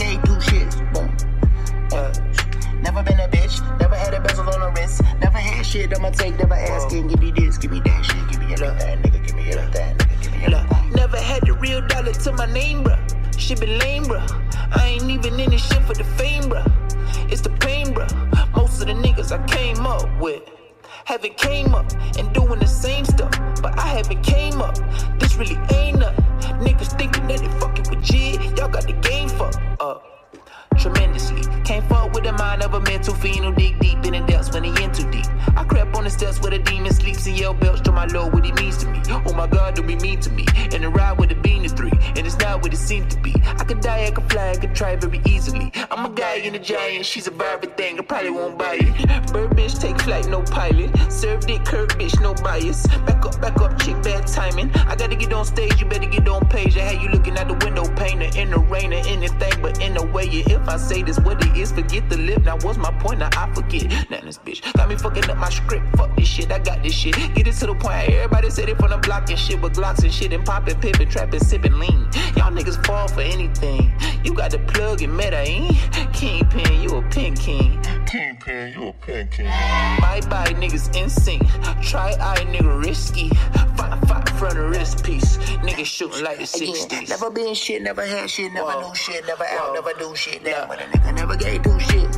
[47.01, 49.33] think she's a Barbie thing, I probably won't buy it.
[49.33, 50.91] Bird bitch, take flight, no pilot.
[51.11, 52.85] Served it, curve bitch, no bias.
[53.07, 54.69] Back up, back up, chick, bad timing.
[54.75, 56.77] I gotta get on stage, you better get on page.
[56.77, 59.95] I had you looking out the window, painter in the rain or anything, but in
[59.95, 62.43] the way, yeah, if I say this, what it is, forget the lip.
[62.43, 63.19] Now, what's my point?
[63.19, 63.89] Now, I forget.
[64.11, 65.85] Now, this bitch got me fucking up my script.
[65.97, 67.15] Fuck this shit, I got this shit.
[67.15, 70.03] Get it to the point, everybody said it from the block and shit with Glocks
[70.03, 72.07] and shit and poppin', pippin', trapping, sippin', lean.
[72.37, 73.91] Y'all niggas fall for anything.
[74.23, 75.73] You got the plug in Medellin.
[76.13, 77.81] Kingpin, you a pin king.
[78.05, 79.45] Kingpin, you a pin king.
[79.45, 81.47] Bye bye, niggas instinct.
[81.81, 83.29] Try I, nigga, risky.
[83.75, 85.37] Fight, fight from the wrist piece.
[85.65, 86.85] Nigga shooting like the 60s.
[86.85, 89.69] Again, never been shit, never had shit, never knew shit, never Whoa.
[89.69, 90.43] out, never do shit.
[90.43, 90.67] Nah.
[90.67, 92.17] But a nigga never gave do shit.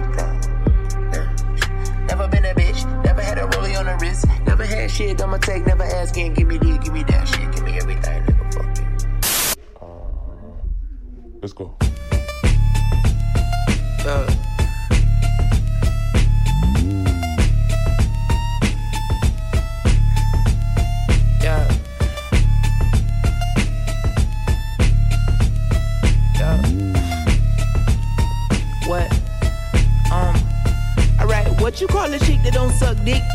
[2.07, 4.25] Never been a bitch, never had a rollie on the wrist.
[4.45, 7.22] Never had shit, I'ma take, never asking, give me this, give me that.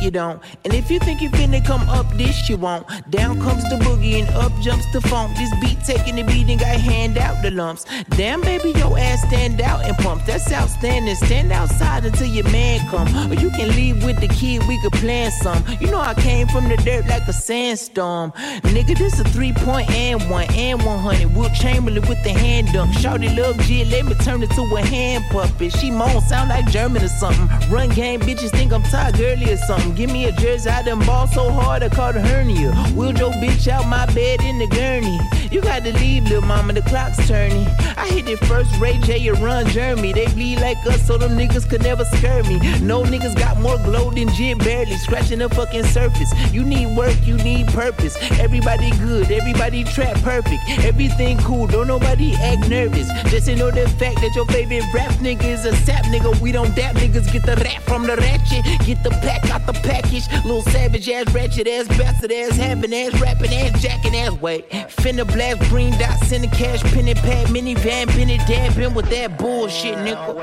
[0.09, 0.43] You don't.
[0.65, 2.87] And if you think you finna come up this, you won't.
[3.11, 5.37] Down comes the boogie and up jumps the funk.
[5.37, 7.85] This beat taking the beat and got hand out the lumps.
[8.11, 10.25] Damn, baby, your ass stand out and pump.
[10.27, 11.15] That's outstanding.
[11.17, 13.09] Stand outside until your man come.
[13.31, 15.65] Or you can leave with the kid, we could plan some.
[15.81, 18.33] You know I came from the dirt like a sandstorm.
[18.63, 21.35] Nigga, this a three point and one and 100.
[21.35, 22.93] Will Chamberlain with the hand dunk.
[22.95, 25.73] Shawty love G, let me turn it to a hand puppet.
[25.73, 27.49] She moan, sound like German or something.
[27.71, 29.95] Run game, bitches think I'm Todd Gurley or something.
[29.95, 32.73] Give me a jersey, I done ball so hard I caught a hernia.
[32.95, 35.19] Wheeled your bitch out my bed in the gurney.
[35.51, 37.67] You got to leave, little mama, the clock's turning.
[37.97, 40.13] I hit it first, Ray J and Run Jeremy.
[40.13, 42.59] They bleed like us, so them niggas could never scare me.
[42.81, 46.31] No niggas got more glow than Jit barely scratching the fucking surface.
[46.53, 48.17] You need work, you need purpose.
[48.39, 50.63] Everybody good, everybody trap perfect.
[50.85, 53.09] Everything cool, don't nobody act nervous.
[53.31, 56.39] Just know the fact that your favorite rap nigga is a sap nigga.
[56.41, 58.65] We don't dap niggas, get the rap from the ratchet.
[58.87, 60.29] Get the pack out the package.
[60.45, 64.33] Little savage ass, ratchet ass, bastard ass, having ass, rapping ass, jacking ass.
[64.41, 69.39] Wait, finna blast green dots in the cash, penny pad, minivan, penny dabbing with that
[69.39, 70.35] bullshit, nigga.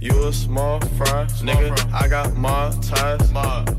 [0.00, 1.92] You a small fry, nigga.
[1.92, 3.30] I got my ties.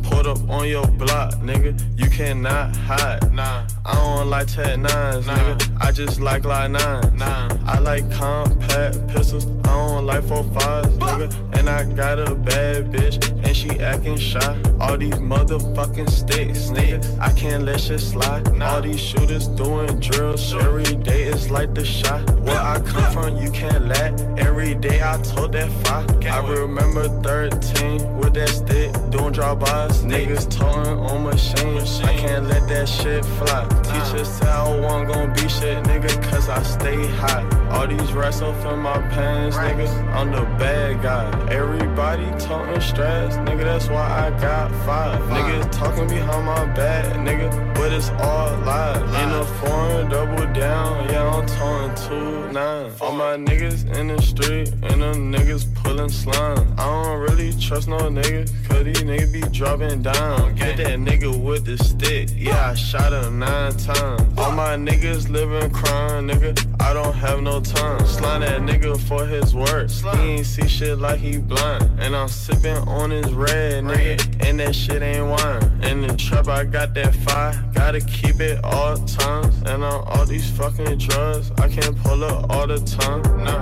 [0.03, 1.73] Put up on your block, nigga.
[1.98, 3.34] You cannot hide.
[3.34, 3.65] Nah.
[3.84, 5.77] I don't like tech nines, nigga.
[5.81, 7.18] I just like line nine.
[7.18, 7.49] Nah.
[7.65, 9.48] I like compact pistols.
[9.72, 11.27] Don't like four fives, nigga.
[11.57, 14.53] And I got a bad bitch, and she acting shy.
[14.81, 16.99] All these motherfucking sticks, nigga.
[17.19, 18.43] I can't let shit slide.
[18.61, 21.23] All these shooters doing drills every day.
[21.23, 22.22] It's like the shot.
[22.41, 24.11] Where I come from, you can't lack.
[24.48, 26.07] Every day I told that five.
[26.26, 30.03] I remember 13 with that stick doing drive-bys.
[30.03, 32.02] Niggas towing on machines.
[32.02, 33.64] I can't let that shit fly.
[33.89, 37.43] Teacher said I wasn't gonna be shit, nigga, cause I stay hot.
[37.72, 38.11] All these
[38.41, 40.13] off in my pants, nigga.
[40.13, 41.51] I'm the bad guy.
[41.51, 43.63] Everybody talking stress, nigga.
[43.63, 45.21] That's why I got five.
[45.29, 47.49] Niggas talking behind my back, nigga.
[47.75, 48.97] But it's all lies.
[49.23, 52.91] In a foreign double down, yeah, I'm towing two nine.
[53.01, 56.73] All my niggas in the street, and them niggas pulling slime.
[56.77, 60.55] I don't really trust no niggas, cause these niggas be dropping down.
[60.55, 64.38] Get that nigga with the stick, yeah, I shot him nine times.
[64.38, 66.51] All my niggas living crime, nigga.
[66.81, 68.05] I don't have no time.
[68.05, 69.89] Slime that nigga for his work.
[69.89, 71.83] He ain't see shit like he blind.
[71.99, 74.47] And I'm sipping on his red, nigga.
[74.47, 75.83] And that shit ain't wine.
[75.83, 77.53] In the trap, I got that fire.
[77.73, 79.55] Gotta keep it all times.
[79.65, 83.21] And on all these fucking drugs, I can't pull up all the time.
[83.43, 83.57] No.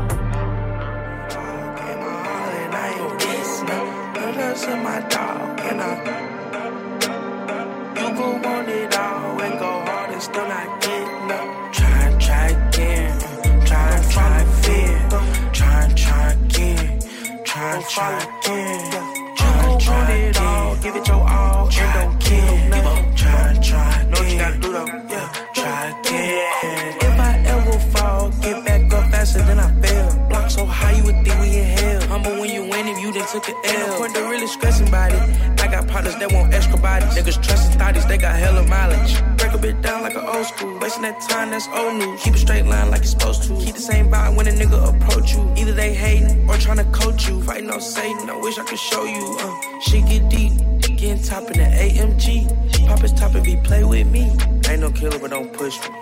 [2.60, 3.80] and I ain't this no.
[4.14, 6.20] No love to my dog, and I.
[8.00, 10.99] You go want it all and go hard and still not get
[17.70, 19.36] try and try again.
[19.36, 22.20] Try and try it all, give it your all, and don't.
[22.20, 24.04] Give up, try try.
[24.04, 25.34] Know what you gotta do though, yeah.
[25.54, 26.98] Try again.
[27.02, 30.30] If I ever fall, get back up faster than I fell.
[30.30, 32.02] Block so high you would think we in hell.
[32.08, 33.72] Humble when you win if you done took an L.
[33.72, 35.59] Ain't no point to really stressing about it.
[35.72, 37.10] Got partners that want extra bodies.
[37.16, 39.22] Niggas trusting thotties, they got hella mileage.
[39.38, 40.80] Break a bit down like an old school.
[40.80, 42.24] Wasting that time, that's old news.
[42.24, 43.56] Keep a straight line like you're supposed to.
[43.58, 45.42] Keep the same vibe when a nigga approach you.
[45.58, 47.42] Either they hating or tryna coach you.
[47.44, 49.38] Fighting on Satan, I wish I could show you.
[49.40, 50.54] Uh, shit get deep.
[51.00, 52.88] Getting top in the AMG.
[52.88, 54.24] Pop his top if he play with me.
[54.68, 55.96] Ain't no killer, but don't push me.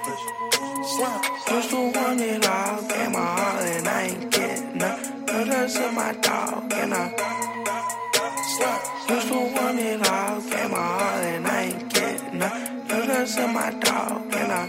[0.95, 1.23] Slump.
[1.51, 5.25] Used to want it all, gave my all, and I ain't getting none.
[5.27, 7.37] No love to my dog, and I.
[8.59, 12.87] Used to want it all, gave my all, and I ain't getting none.
[12.87, 14.63] No love to my dog, and I.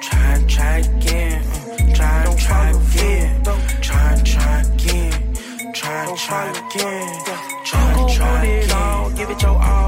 [0.00, 3.42] Try try again, uh, try and try again,
[3.82, 5.34] try and try again,
[5.74, 7.24] try and try again,
[7.64, 9.16] try and try again.
[9.16, 9.87] Give it your all,